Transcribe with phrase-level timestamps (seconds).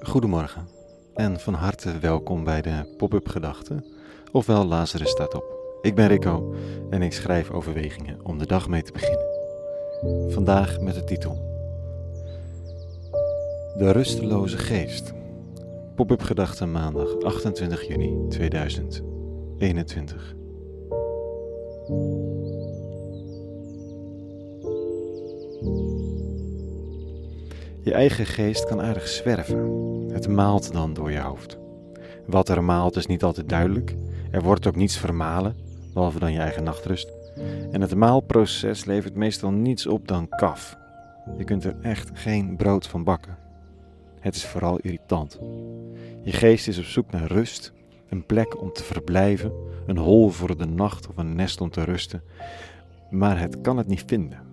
[0.00, 0.68] Goedemorgen
[1.14, 3.84] en van harte welkom bij de Pop-up Gedachten,
[4.32, 5.78] ofwel Lazarus staat op.
[5.82, 6.54] Ik ben Rico
[6.90, 9.26] en ik schrijf overwegingen om de dag mee te beginnen.
[10.32, 11.34] Vandaag met de titel
[13.76, 15.12] De rusteloze geest.
[15.94, 20.34] Pop-up Gedachten maandag 28 juni 2021.
[27.82, 29.58] Je eigen geest kan aardig zwerven.
[30.12, 31.58] Het maalt dan door je hoofd.
[32.26, 33.96] Wat er maalt is niet altijd duidelijk.
[34.30, 35.56] Er wordt ook niets vermalen,
[35.94, 37.12] behalve dan je eigen nachtrust.
[37.70, 40.78] En het maalproces levert meestal niets op dan kaf.
[41.38, 43.36] Je kunt er echt geen brood van bakken.
[44.20, 45.38] Het is vooral irritant.
[46.22, 47.72] Je geest is op zoek naar rust,
[48.08, 49.52] een plek om te verblijven,
[49.86, 52.22] een hol voor de nacht of een nest om te rusten,
[53.10, 54.49] maar het kan het niet vinden.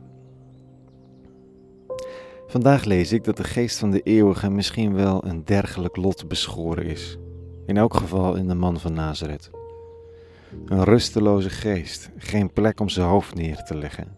[2.50, 6.86] Vandaag lees ik dat de geest van de eeuwige misschien wel een dergelijk lot beschoren
[6.86, 7.18] is.
[7.66, 9.50] In elk geval in de man van Nazareth.
[10.66, 14.18] Een rusteloze geest, geen plek om zijn hoofd neer te leggen.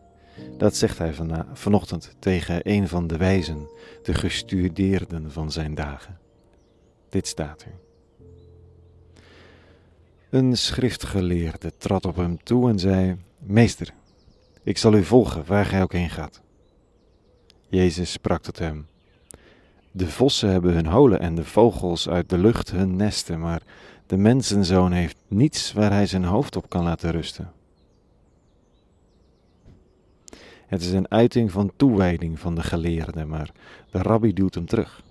[0.57, 3.69] Dat zegt hij van, vanochtend tegen een van de wijzen,
[4.03, 6.17] de gestudeerden van zijn dagen.
[7.09, 7.79] Dit staat er.
[10.29, 13.93] Een schriftgeleerde trad op hem toe en zei: Meester,
[14.63, 16.41] ik zal u volgen waar gij ook heen gaat.
[17.69, 18.87] Jezus sprak tot hem:
[19.91, 23.61] De vossen hebben hun holen en de vogels uit de lucht hun nesten, maar
[24.05, 27.51] de mensenzoon heeft niets waar hij zijn hoofd op kan laten rusten.
[30.67, 33.51] Het is een uiting van toewijding van de geleerde, maar
[33.91, 35.03] de rabbi duwt hem terug.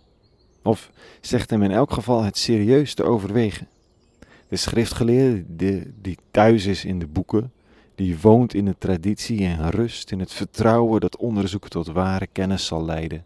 [0.63, 3.69] Of zegt hem in elk geval het serieus te overwegen.
[4.49, 7.53] De schriftgeleerde die thuis is in de boeken,
[7.99, 12.67] die woont in de traditie en rust in het vertrouwen dat onderzoek tot ware kennis
[12.67, 13.25] zal leiden.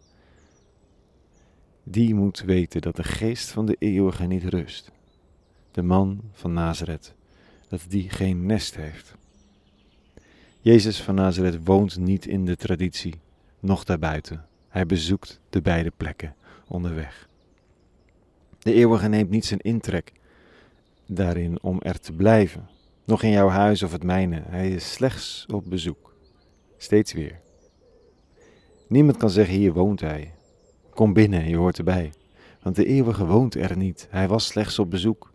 [1.83, 4.91] Die moet weten dat de geest van de eeuwige niet rust.
[5.71, 7.13] De man van Nazareth,
[7.67, 9.15] dat die geen nest heeft.
[10.59, 13.15] Jezus van Nazareth woont niet in de traditie,
[13.59, 14.45] noch daarbuiten.
[14.67, 16.35] Hij bezoekt de beide plekken
[16.67, 17.29] onderweg.
[18.59, 20.11] De eeuwige neemt niet zijn intrek
[21.05, 22.67] daarin om er te blijven,
[23.05, 24.41] nog in jouw huis of het mijne.
[24.45, 26.15] Hij is slechts op bezoek.
[26.77, 27.41] Steeds weer.
[28.87, 30.33] Niemand kan zeggen: hier woont hij.
[30.89, 32.13] Kom binnen, je hoort erbij.
[32.61, 34.07] Want de eeuwige woont er niet.
[34.09, 35.31] Hij was slechts op bezoek.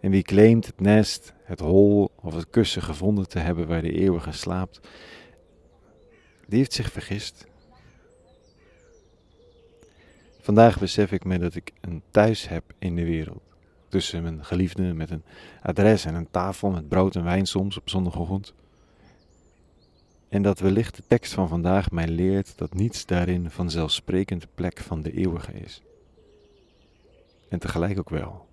[0.00, 3.92] En wie claimt het nest, het hol of het kussen gevonden te hebben waar de
[3.92, 4.80] eeuwige slaapt,
[6.46, 7.46] die heeft zich vergist.
[10.40, 13.51] Vandaag besef ik me dat ik een thuis heb in de wereld
[13.92, 15.22] tussen mijn geliefde met een
[15.62, 18.54] adres en een tafel met brood en wijn soms op zondagochtend.
[20.28, 25.02] En dat wellicht de tekst van vandaag mij leert dat niets daarin vanzelfsprekend plek van
[25.02, 25.82] de eeuwige is.
[27.48, 28.46] En tegelijk ook wel.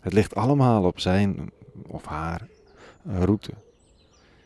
[0.00, 1.50] Het ligt allemaal op zijn
[1.86, 2.48] of haar
[3.04, 3.52] route.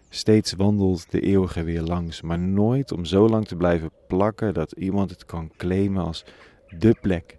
[0.08, 4.72] Steeds wandelt de eeuwige weer langs, maar nooit om zo lang te blijven plakken dat
[4.72, 6.24] iemand het kan claimen als
[6.78, 7.38] de plek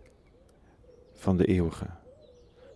[1.14, 2.00] van de eeuwige.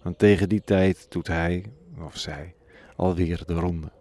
[0.05, 1.65] Want tegen die tijd doet hij,
[1.99, 2.55] of zij,
[2.95, 3.91] alweer de ronde.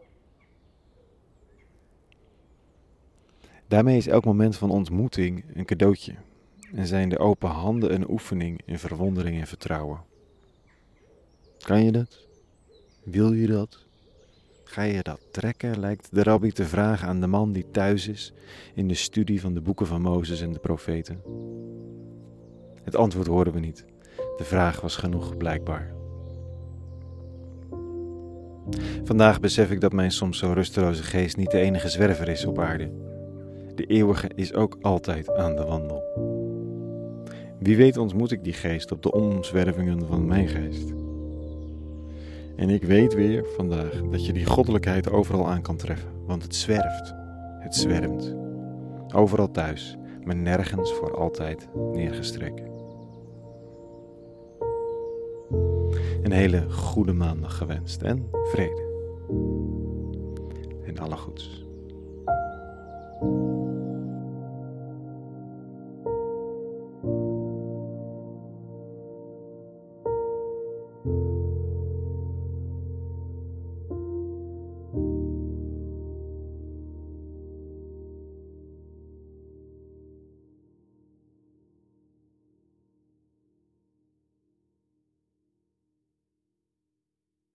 [3.69, 6.15] Daarmee is elk moment van ontmoeting een cadeautje
[6.75, 10.03] en zijn de open handen een oefening in verwondering en vertrouwen.
[11.59, 12.27] Kan je dat?
[13.05, 13.87] Wil je dat?
[14.65, 15.81] Ga je dat trekken?
[15.81, 18.33] Lijkt de rabbi te vragen aan de man die thuis is
[18.75, 21.23] in de studie van de boeken van Mozes en de profeten.
[22.83, 23.85] Het antwoord horen we niet.
[24.37, 25.93] De vraag was genoeg, blijkbaar.
[29.05, 32.59] Vandaag besef ik dat mijn soms zo rusteloze geest niet de enige zwerver is op
[32.59, 32.91] aarde.
[33.75, 36.03] De eeuwige is ook altijd aan de wandel.
[37.59, 40.93] Wie weet ontmoet ik die geest op de omzwervingen van mijn geest.
[42.57, 46.55] En ik weet weer vandaag dat je die goddelijkheid overal aan kan treffen, want het
[46.55, 47.15] zwerft,
[47.59, 48.35] het zwermt.
[49.15, 52.74] Overal thuis, maar nergens voor altijd neergestreken.
[56.25, 58.83] Een hele goede maandag gewenst en vrede.
[60.85, 61.65] En alle goeds.